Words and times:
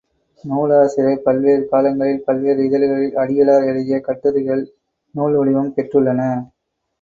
நூலாசிரியர் 0.43 1.21
பல்வேறு 1.21 1.67
காலங்களில் 1.67 2.23
பல்வேறு 2.23 2.63
இதழ்களில் 2.65 3.13
அடிகளார் 3.15 3.67
எழுதிய 3.67 3.99
கட்டுரைகள் 3.99 4.63
நூல்வடிவம் 5.15 5.71
பெற்றுள்ளன. 5.77 6.19